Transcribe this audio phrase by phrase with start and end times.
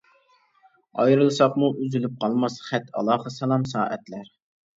[1.03, 4.35] ئايرىلساقمۇ ئۈزۈلۈپ قالماس، خەت ئالاقە سالام سائەتلەر.